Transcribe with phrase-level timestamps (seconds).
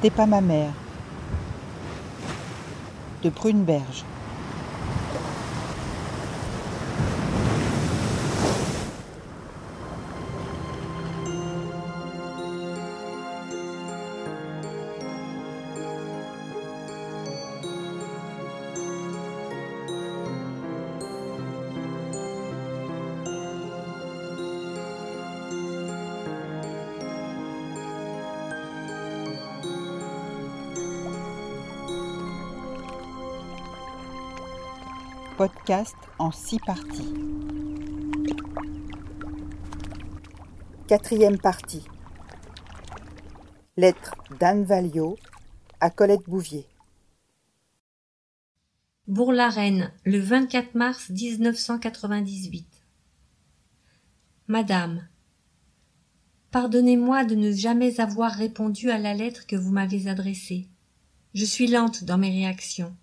[0.00, 0.72] T'es pas ma mère.
[3.22, 4.02] De Pruneberge.
[35.40, 37.14] Podcast en six parties.
[40.86, 41.86] Quatrième partie.
[43.78, 45.16] Lettre d'Anne Valliot
[45.80, 46.66] à Colette Bouvier.
[49.08, 52.66] Bourg-la-Reine, le 24 mars 1998.
[54.46, 55.08] Madame,
[56.50, 60.68] pardonnez-moi de ne jamais avoir répondu à la lettre que vous m'avez adressée.
[61.32, 62.94] Je suis lente dans mes réactions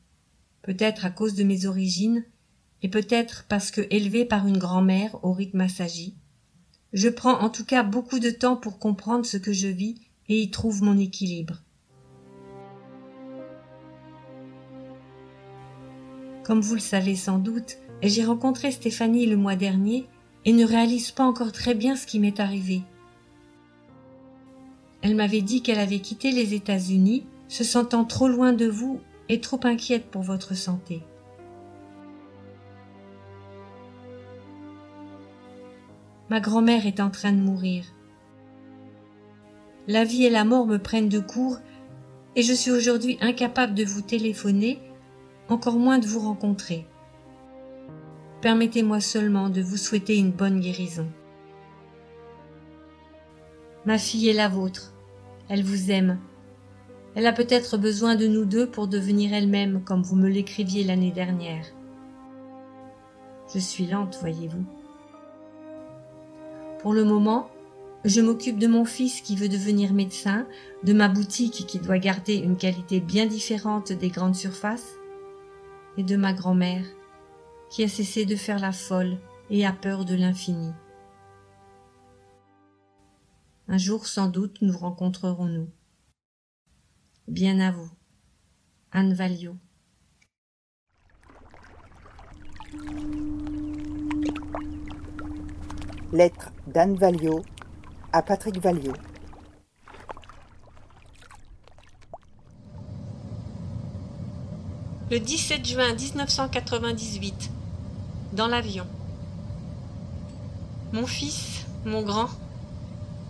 [0.67, 2.25] peut-être à cause de mes origines,
[2.83, 6.15] et peut-être parce que élevée par une grand-mère au rythme assagi.
[6.93, 9.95] Je prends en tout cas beaucoup de temps pour comprendre ce que je vis
[10.29, 11.61] et y trouve mon équilibre.
[16.43, 20.05] Comme vous le savez sans doute, j'ai rencontré Stéphanie le mois dernier
[20.45, 22.83] et ne réalise pas encore très bien ce qui m'est arrivé.
[25.01, 29.41] Elle m'avait dit qu'elle avait quitté les États-Unis, se sentant trop loin de vous et
[29.41, 31.01] trop inquiète pour votre santé.
[36.29, 37.85] Ma grand-mère est en train de mourir.
[39.87, 41.57] La vie et la mort me prennent de court
[42.35, 44.79] et je suis aujourd'hui incapable de vous téléphoner,
[45.49, 46.85] encore moins de vous rencontrer.
[48.41, 51.07] Permettez-moi seulement de vous souhaiter une bonne guérison.
[53.85, 54.93] Ma fille est la vôtre.
[55.49, 56.19] Elle vous aime
[57.17, 61.09] elle a peut-être besoin de nous deux pour devenir elle-même, comme vous me l'écriviez l'année
[61.09, 61.65] dernière.
[63.51, 64.63] Je suis lente, voyez-vous.
[66.79, 67.49] Pour le moment,
[68.05, 70.47] je m'occupe de mon fils qui veut devenir médecin,
[70.83, 74.93] de ma boutique qui doit garder une qualité bien différente des grandes surfaces,
[75.97, 76.85] et de ma grand-mère
[77.69, 79.17] qui a cessé de faire la folle
[79.49, 80.71] et a peur de l'infini.
[83.67, 85.69] Un jour sans doute nous rencontrerons-nous.
[87.27, 87.89] Bien à vous.
[88.91, 89.57] Anne Valliot.
[96.13, 97.43] Lettre d'Anne Valliot
[98.13, 98.93] à Patrick Valliot.
[105.11, 107.51] Le 17 juin 1998,
[108.31, 108.87] dans l'avion.
[110.93, 112.29] Mon fils, mon grand,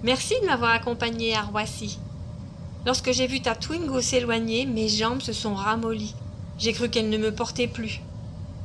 [0.03, 1.97] merci de m'avoir accompagné à Roissy.
[2.85, 6.13] Lorsque j'ai vu ta Twingo s'éloigner, mes jambes se sont ramollies.
[6.59, 8.01] J'ai cru qu'elle ne me portait plus.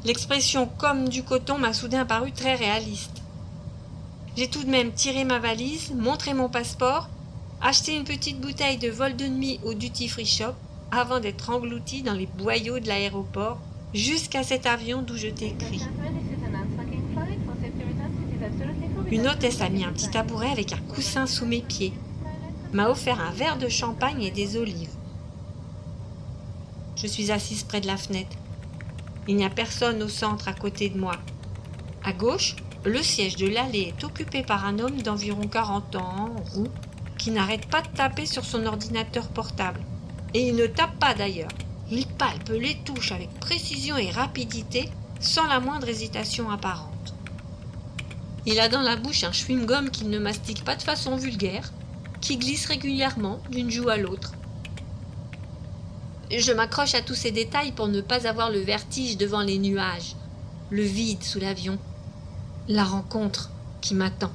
[0.04, 3.21] L'expression comme du coton m'a soudain paru très réaliste.
[4.36, 7.08] J'ai tout de même tiré ma valise, montré mon passeport,
[7.60, 10.54] acheté une petite bouteille de vol de nuit au duty free shop
[10.90, 13.58] avant d'être englouti dans les boyaux de l'aéroport
[13.94, 15.82] jusqu'à cet avion d'où je t'écris.
[19.10, 21.92] Une hôtesse a mis un petit tabouret avec un coussin sous mes pieds
[22.72, 24.94] m'a offert un verre de champagne et des olives.
[26.96, 28.36] Je suis assise près de la fenêtre.
[29.28, 31.16] Il n'y a personne au centre à côté de moi.
[32.02, 36.68] À gauche, le siège de l'allée est occupé par un homme d'environ 40 ans, roux,
[37.16, 39.80] qui n'arrête pas de taper sur son ordinateur portable.
[40.34, 41.52] Et il ne tape pas d'ailleurs.
[41.90, 44.88] Il palpe les touches avec précision et rapidité,
[45.20, 47.14] sans la moindre hésitation apparente.
[48.46, 51.72] Il a dans la bouche un chewing-gum qu'il ne mastique pas de façon vulgaire,
[52.20, 54.32] qui glisse régulièrement d'une joue à l'autre.
[56.36, 60.16] Je m'accroche à tous ces détails pour ne pas avoir le vertige devant les nuages,
[60.70, 61.78] le vide sous l'avion,
[62.68, 63.50] la rencontre
[63.80, 64.30] qui m'attend.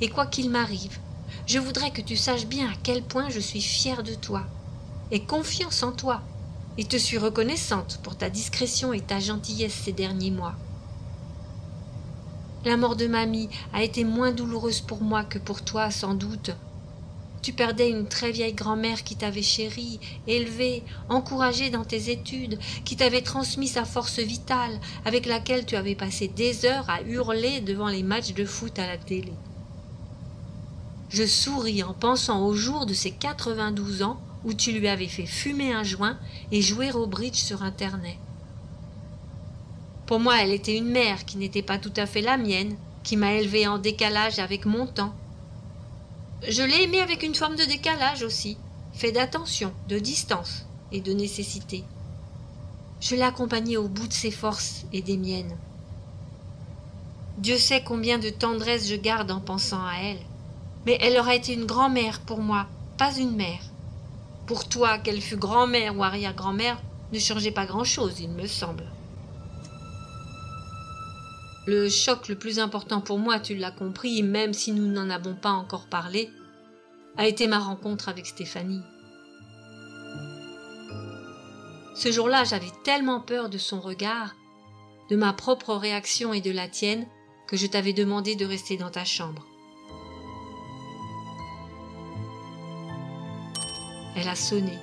[0.00, 0.98] Et quoi qu'il m'arrive,
[1.46, 4.44] je voudrais que tu saches bien à quel point je suis fière de toi,
[5.10, 6.22] et confiance en toi,
[6.78, 10.54] et te suis reconnaissante pour ta discrétion et ta gentillesse ces derniers mois.
[12.64, 16.52] La mort de mamie a été moins douloureuse pour moi que pour toi, sans doute,
[17.42, 22.96] tu perdais une très vieille grand-mère qui t'avait chérie, élevée, encouragée dans tes études, qui
[22.96, 27.88] t'avait transmis sa force vitale, avec laquelle tu avais passé des heures à hurler devant
[27.88, 29.32] les matchs de foot à la télé.
[31.08, 35.26] Je souris en pensant au jour de ses quatre-vingt-douze ans où tu lui avais fait
[35.26, 36.18] fumer un joint
[36.52, 38.16] et jouer au bridge sur Internet.
[40.06, 43.16] Pour moi, elle était une mère qui n'était pas tout à fait la mienne, qui
[43.16, 45.14] m'a élevée en décalage avec mon temps,
[46.48, 48.56] je l'ai aimé avec une forme de décalage aussi,
[48.92, 51.84] fait d'attention, de distance et de nécessité.
[53.00, 55.56] Je l'accompagnais au bout de ses forces et des miennes.
[57.38, 60.20] Dieu sait combien de tendresse je garde en pensant à elle.
[60.86, 62.66] Mais elle aura été une grand-mère pour moi,
[62.98, 63.60] pas une mère.
[64.46, 66.80] Pour toi, qu'elle fût grand-mère ou arrière-grand-mère,
[67.12, 68.84] ne changeait pas grand-chose, il me semble.
[71.66, 75.34] Le choc le plus important pour moi, tu l'as compris, même si nous n'en avons
[75.34, 76.30] pas encore parlé,
[77.16, 78.82] a été ma rencontre avec Stéphanie.
[81.94, 84.34] Ce jour-là, j'avais tellement peur de son regard,
[85.10, 87.06] de ma propre réaction et de la tienne,
[87.46, 89.46] que je t'avais demandé de rester dans ta chambre.
[94.16, 94.78] Elle a sonné.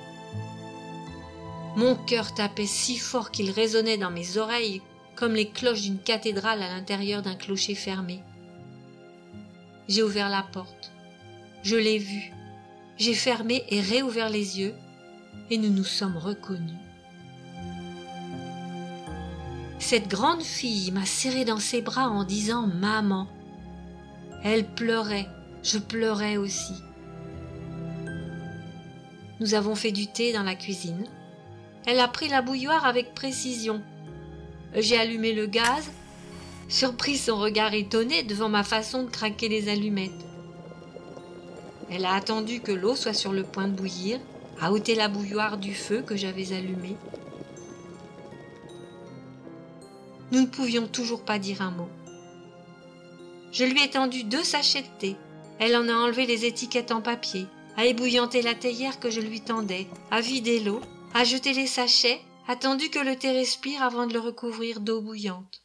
[1.76, 4.82] Mon cœur tapait si fort qu'il résonnait dans mes oreilles
[5.18, 8.22] comme les cloches d'une cathédrale à l'intérieur d'un clocher fermé.
[9.88, 10.92] J'ai ouvert la porte.
[11.64, 12.32] Je l'ai vue.
[12.98, 14.74] J'ai fermé et réouvert les yeux
[15.50, 16.76] et nous nous sommes reconnus.
[19.80, 23.26] Cette grande fille m'a serré dans ses bras en disant Maman.
[24.44, 25.26] Elle pleurait,
[25.64, 26.74] je pleurais aussi.
[29.40, 31.06] Nous avons fait du thé dans la cuisine.
[31.86, 33.82] Elle a pris la bouilloire avec précision.
[34.74, 35.90] J'ai allumé le gaz,
[36.68, 40.12] surpris son regard étonné devant ma façon de craquer les allumettes.
[41.90, 44.20] Elle a attendu que l'eau soit sur le point de bouillir,
[44.60, 46.96] a ôté la bouilloire du feu que j'avais allumé.
[50.30, 51.88] Nous ne pouvions toujours pas dire un mot.
[53.50, 55.16] Je lui ai tendu deux sachets de thé.
[55.58, 59.40] Elle en a enlevé les étiquettes en papier, a ébouillanté la théière que je lui
[59.40, 60.80] tendais, a vidé l'eau,
[61.14, 65.62] a jeté les sachets, attendu que le thé respire avant de le recouvrir d'eau bouillante.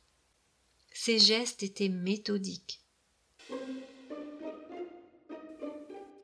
[0.93, 2.81] Ses gestes étaient méthodiques.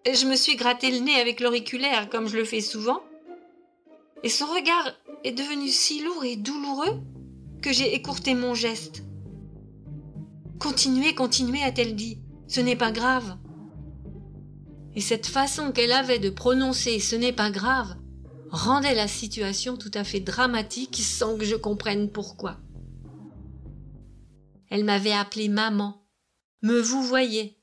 [0.06, 3.02] Je me suis gratté le nez avec l'auriculaire, comme je le fais souvent,
[4.24, 4.92] et son regard
[5.24, 7.00] est devenu si lourd et douloureux
[7.62, 9.04] que j'ai écourté mon geste.
[10.60, 12.20] Continuez, continuez, a-t-elle dit.
[12.48, 13.38] Ce n'est pas grave.
[14.94, 17.96] Et cette façon qu'elle avait de prononcer ce n'est pas grave
[18.52, 22.60] rendait la situation tout à fait dramatique sans que je comprenne pourquoi.
[24.70, 26.06] Elle m'avait appelée maman,
[26.62, 27.58] me vous voyez.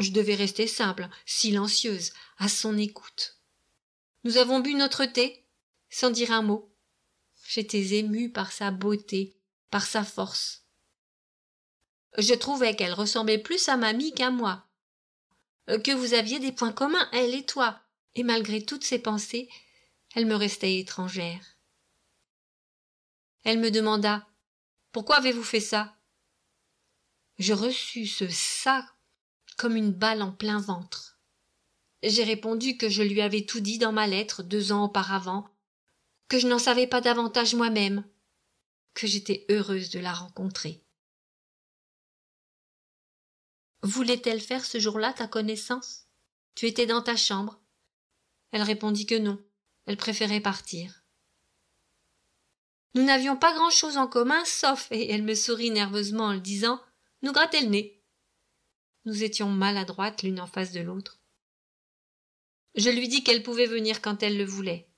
[0.00, 3.38] Je devais rester simple, silencieuse, à son écoute.
[4.24, 5.46] Nous avons bu notre thé,
[5.88, 6.74] sans dire un mot.
[7.46, 9.36] J'étais émue par sa beauté,
[9.70, 10.64] par sa force.
[12.18, 14.66] Je trouvais qu'elle ressemblait plus à mamie qu'à moi,
[15.68, 17.80] euh, que vous aviez des points communs, elle et toi,
[18.14, 19.48] et malgré toutes ces pensées,
[20.14, 21.58] elle me restait étrangère.
[23.42, 24.26] Elle me demanda
[24.92, 25.96] Pourquoi avez-vous fait ça?
[27.38, 28.86] Je reçus ce ça
[29.56, 31.18] comme une balle en plein ventre.
[32.02, 35.48] J'ai répondu que je lui avais tout dit dans ma lettre deux ans auparavant,
[36.28, 38.04] que je n'en savais pas davantage moi-même,
[38.94, 40.82] que j'étais heureuse de la rencontrer.
[43.82, 46.06] Voulait-elle faire ce jour-là ta connaissance?
[46.54, 47.60] Tu étais dans ta chambre?
[48.52, 49.44] Elle répondit que non,
[49.86, 51.02] elle préférait partir.
[52.94, 56.80] Nous n'avions pas grand-chose en commun, sauf, et elle me sourit nerveusement en le disant,
[57.22, 58.00] nous gratter le nez.
[59.04, 61.18] Nous étions maladroites l'une en face de l'autre.
[62.76, 64.88] Je lui dis qu'elle pouvait venir quand elle le voulait.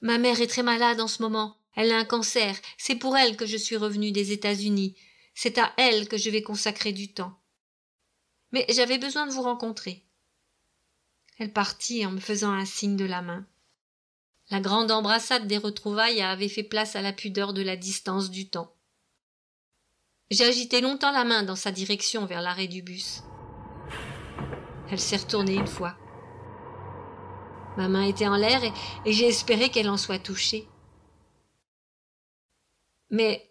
[0.00, 1.58] Ma mère est très malade en ce moment.
[1.74, 2.56] Elle a un cancer.
[2.76, 4.96] C'est pour elle que je suis revenue des États-Unis.
[5.34, 7.38] C'est à elle que je vais consacrer du temps
[8.52, 10.04] mais j'avais besoin de vous rencontrer.
[11.38, 13.46] Elle partit en me faisant un signe de la main.
[14.50, 18.48] La grande embrassade des retrouvailles avait fait place à la pudeur de la distance du
[18.48, 18.74] temps.
[20.30, 23.22] J'ai agité longtemps la main dans sa direction vers l'arrêt du bus.
[24.90, 25.96] Elle s'est retournée une fois.
[27.76, 28.72] Ma main était en l'air et,
[29.04, 30.66] et j'ai espéré qu'elle en soit touchée.
[33.10, 33.50] Mais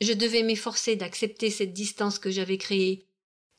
[0.00, 3.06] je devais m'efforcer d'accepter cette distance que j'avais créée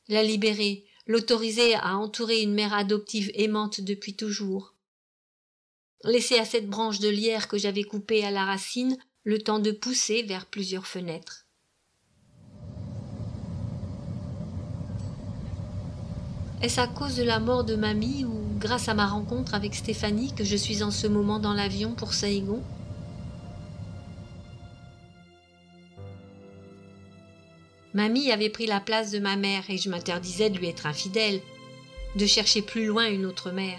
[0.08, 4.73] la libérer, l'autoriser à entourer une mère adoptive aimante depuis toujours.
[6.04, 9.70] Laisser à cette branche de lierre que j'avais coupée à la racine le temps de
[9.70, 11.46] pousser vers plusieurs fenêtres.
[16.60, 20.34] Est-ce à cause de la mort de mamie ou grâce à ma rencontre avec Stéphanie
[20.34, 22.62] que je suis en ce moment dans l'avion pour Saïgon
[27.94, 31.40] Mamie avait pris la place de ma mère et je m'interdisais de lui être infidèle,
[32.16, 33.78] de chercher plus loin une autre mère.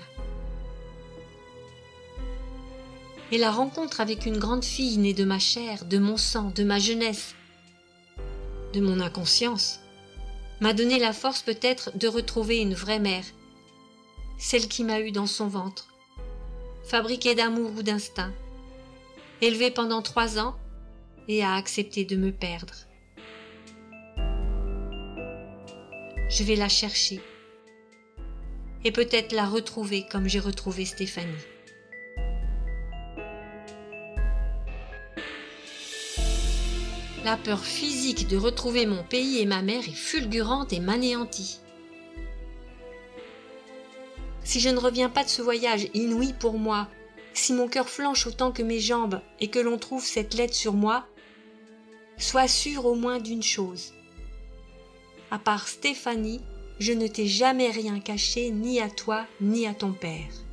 [3.32, 6.63] Et la rencontre avec une grande fille née de ma chair, de mon sang, de
[6.63, 7.36] ma jeunesse,
[8.74, 9.79] de mon inconscience,
[10.62, 13.25] m'a donné la force peut-être de retrouver une vraie mère,
[14.38, 15.88] celle qui m'a eu dans son ventre,
[16.86, 18.34] fabriquée d'amour ou d'instinct,
[19.41, 20.55] élevée pendant trois ans
[21.27, 22.75] et a accepté de me perdre.
[26.29, 27.22] Je vais la chercher
[28.84, 31.55] et peut-être la retrouver comme j'ai retrouvé Stéphanie.
[37.25, 41.60] La peur physique de retrouver mon pays et ma mère est fulgurante et m'anéantit.
[44.44, 46.88] Si je ne reviens pas de ce voyage inouï pour moi,
[47.34, 50.74] si mon cœur flanche autant que mes jambes et que l'on trouve cette lettre sur
[50.74, 51.08] moi,
[52.20, 53.96] sois sûr au moins d'une chose.
[55.32, 56.41] À part Stéphanie,
[56.77, 60.45] je ne t'ai jamais rien caché ni à toi ni à ton père.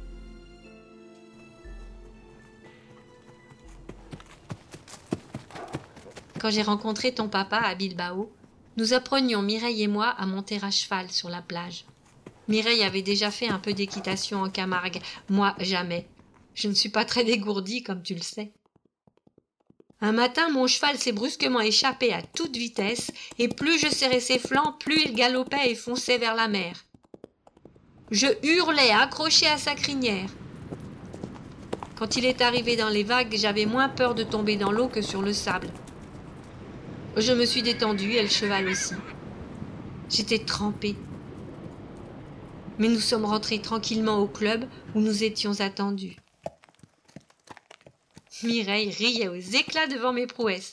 [6.42, 8.28] Quand j'ai rencontré ton papa à Bilbao,
[8.76, 11.84] nous apprenions Mireille et moi à monter à cheval sur la plage.
[12.49, 16.08] Mireille avait déjà fait un peu d'équitation en Camargue, moi jamais.
[16.54, 18.50] Je ne suis pas très dégourdie, comme tu le sais.
[20.00, 24.40] Un matin, mon cheval s'est brusquement échappé à toute vitesse, et plus je serrais ses
[24.40, 26.75] flancs, plus il galopait et fonçait vers la mer.
[28.11, 30.28] Je hurlais, accroché à sa crinière.
[31.96, 35.02] Quand il est arrivé dans les vagues, j'avais moins peur de tomber dans l'eau que
[35.02, 35.68] sur le sable.
[37.16, 38.95] Je me suis détendue et le cheval aussi.
[40.09, 40.97] J'étais trempée.
[42.78, 44.64] Mais nous sommes rentrés tranquillement au club
[44.95, 46.16] où nous étions attendus.
[48.42, 50.73] Mireille riait aux éclats devant mes prouesses.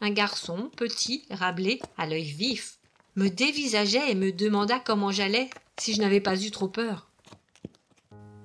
[0.00, 2.78] Un garçon, petit, rablé, à l'œil vif,
[3.16, 7.10] me dévisageait et me demanda comment j'allais si je n'avais pas eu trop peur.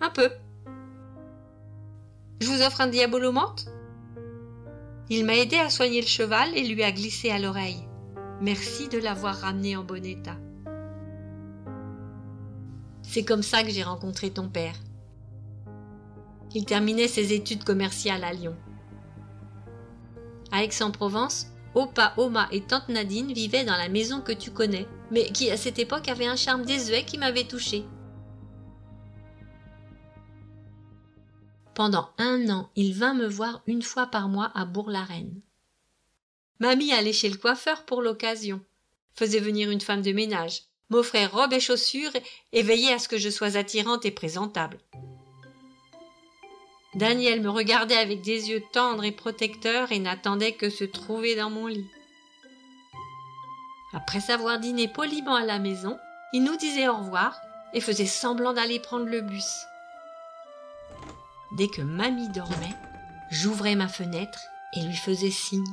[0.02, 0.30] Un peu.
[2.42, 3.68] Je vous offre un diabolomante
[5.09, 7.88] Il m'a aidé à soigner le cheval et lui a glissé à l'oreille.
[8.41, 10.38] Merci de l'avoir ramené en bon état.
[13.03, 14.75] C'est comme ça que j'ai rencontré ton père.
[16.55, 18.55] Il terminait ses études commerciales à Lyon.
[20.51, 25.25] À Aix-en-Provence, Opa, Oma et Tante Nadine vivaient dans la maison que tu connais, mais
[25.25, 27.83] qui à cette époque avait un charme désuet qui m'avait touché.
[31.75, 35.41] Pendant un an, il vint me voir une fois par mois à Bourg-la-Reine.
[36.60, 38.62] Mamie allait chez le coiffeur pour l'occasion,
[39.13, 42.13] faisait venir une femme de ménage, m'offrait robe et chaussures
[42.53, 44.79] et veillait à ce que je sois attirante et présentable.
[46.94, 51.50] Daniel me regardait avec des yeux tendres et protecteurs et n'attendait que se trouver dans
[51.50, 51.89] mon lit.
[53.91, 55.98] Après avoir dîné poliment à la maison,
[56.32, 57.38] il nous disait au revoir
[57.74, 59.65] et faisait semblant d'aller prendre le bus.
[61.55, 62.75] Dès que mamie dormait,
[63.31, 64.39] j'ouvrais ma fenêtre
[64.74, 65.63] et lui faisais signe.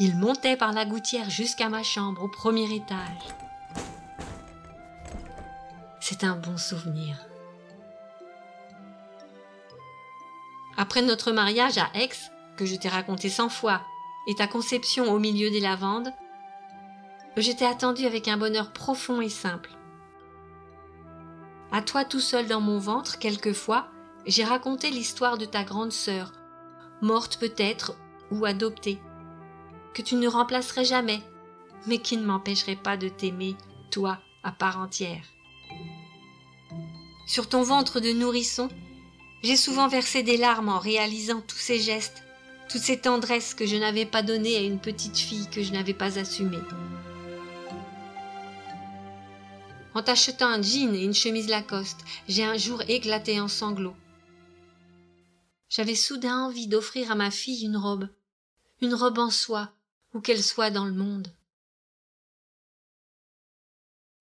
[0.00, 3.28] Il montait par la gouttière jusqu'à ma chambre au premier étage.
[6.00, 7.16] C'est un bon souvenir.
[10.78, 12.08] Après notre mariage à Aix,
[12.56, 13.82] que je t'ai raconté cent fois,
[14.26, 16.10] et ta conception au milieu des lavandes,
[17.36, 19.70] j'étais attendue avec un bonheur profond et simple.
[21.70, 23.91] À toi tout seul dans mon ventre, quelquefois,
[24.26, 26.32] j'ai raconté l'histoire de ta grande sœur,
[27.00, 27.96] morte peut-être
[28.30, 28.98] ou adoptée,
[29.94, 31.20] que tu ne remplacerais jamais,
[31.86, 33.56] mais qui ne m'empêcherait pas de t'aimer,
[33.90, 35.24] toi, à part entière.
[37.26, 38.68] Sur ton ventre de nourrisson,
[39.42, 42.22] j'ai souvent versé des larmes en réalisant tous ces gestes,
[42.68, 45.94] toutes ces tendresses que je n'avais pas données à une petite fille que je n'avais
[45.94, 46.58] pas assumée.
[49.94, 53.96] En t'achetant un jean et une chemise Lacoste, j'ai un jour éclaté en sanglots.
[55.74, 58.06] J'avais soudain envie d'offrir à ma fille une robe,
[58.82, 59.72] une robe en soie,
[60.12, 61.32] où qu'elle soit dans le monde.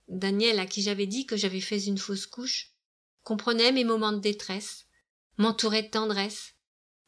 [0.08, 2.72] Daniel, à qui j'avais dit que j'avais fait une fausse couche,
[3.24, 4.86] comprenait mes moments de détresse,
[5.36, 6.54] m'entourait de tendresse,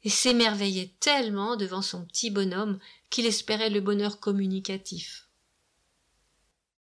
[0.04, 5.30] et s'émerveillait tellement devant son petit bonhomme qu'il espérait le bonheur communicatif.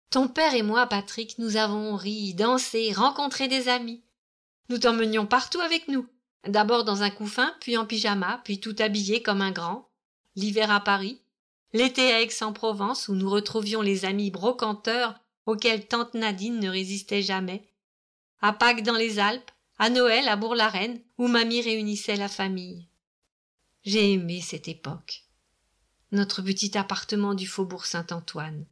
[0.09, 4.03] Ton père et moi, Patrick, nous avons ri, dansé, rencontré des amis.
[4.67, 6.09] Nous t'emmenions partout avec nous,
[6.45, 9.89] d'abord dans un couffin, puis en pyjama, puis tout habillé comme un grand,
[10.35, 11.21] l'hiver à Paris,
[11.73, 17.67] l'été à Aix-en-Provence où nous retrouvions les amis brocanteurs auxquels tante Nadine ne résistait jamais,
[18.41, 22.87] à Pâques dans les Alpes, à Noël à Bourg-la-Reine, où mamie réunissait la famille.
[23.83, 25.23] J'ai aimé cette époque.
[26.11, 28.65] Notre petit appartement du faubourg Saint-Antoine,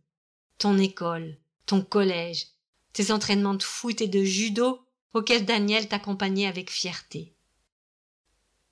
[0.57, 2.48] ton école, ton collège,
[2.93, 4.79] tes entraînements de foot et de judo
[5.13, 7.34] auxquels Daniel t'accompagnait avec fierté.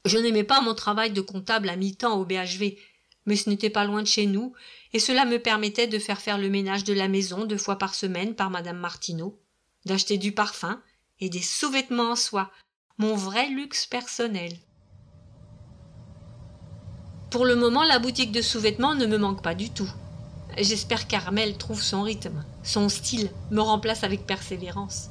[0.06, 2.78] Je n'aimais pas mon travail de comptable à mi-temps au BHV,
[3.26, 4.54] mais ce n'était pas loin de chez nous,
[4.92, 7.96] et cela me permettait de faire faire le ménage de la maison deux fois par
[7.96, 9.40] semaine par madame Martineau,
[9.86, 10.82] d'acheter du parfum
[11.20, 12.52] et des sous-vêtements en soie,
[12.98, 14.52] mon vrai luxe personnel.
[17.32, 19.90] Pour le moment, la boutique de sous-vêtements ne me manque pas du tout.
[20.58, 25.10] J'espère qu'Armel trouve son rythme, son style, me remplace avec persévérance.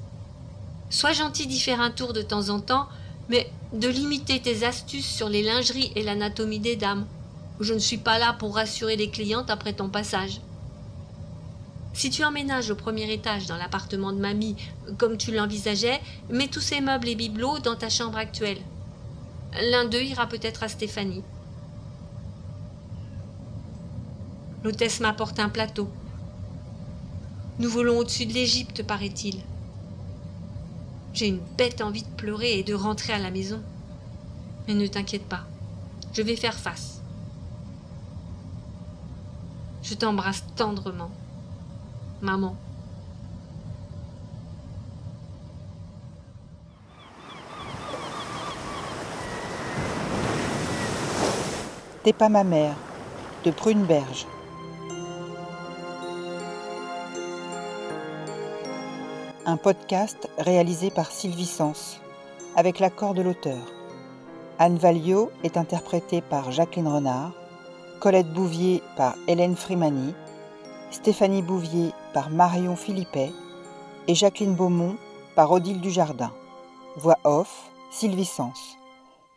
[0.89, 2.89] Sois gentil d'y faire un tour de temps en temps,
[3.33, 7.07] mais de limiter tes astuces sur les lingeries et l'anatomie des dames.
[7.61, 10.43] Je ne suis pas là pour rassurer les clientes après ton passage.
[11.95, 14.57] Si tu emménages au premier étage dans l'appartement de mamie,
[14.99, 15.99] comme tu l'envisageais,
[16.29, 18.61] mets tous ces meubles et bibelots dans ta chambre actuelle.
[19.71, 21.25] L'un d'eux ira peut-être à Stéphanie.
[24.62, 25.89] L'hôtesse m'apporte un plateau.
[27.59, 29.41] Nous volons au-dessus de l'Égypte, paraît-il.
[31.14, 33.62] J'ai une bête envie de pleurer et de rentrer à la maison.
[34.66, 35.45] Mais ne t'inquiète pas,
[36.14, 37.02] je vais faire face.
[39.83, 41.11] Je t'embrasse tendrement.
[42.23, 42.57] Maman.
[52.04, 52.75] T'es pas ma mère,
[53.45, 54.26] de Pruneberge.
[59.45, 62.01] Un podcast réalisé par Sylvie Sens,
[62.55, 63.73] avec l'accord de l'auteur.
[64.61, 67.33] Anne Valliot est interprétée par Jacqueline Renard,
[67.99, 70.15] Colette Bouvier par Hélène Frimani,
[70.93, 73.33] Stéphanie Bouvier par Marion Philippet
[74.07, 74.95] et Jacqueline Beaumont
[75.35, 76.31] par Odile Dujardin.
[76.95, 78.79] Voix off, Sylvie Sens.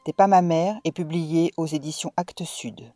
[0.03, 2.91] T'es pas ma mère est publié aux éditions Actes Sud.